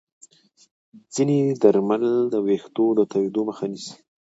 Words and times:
ځینې 1.13 1.37
درمل 1.61 2.03
د 2.33 2.35
ویښتو 2.45 2.85
د 2.97 2.99
توییدو 3.11 3.41
مخه 3.49 3.65
نیسي. 3.71 3.95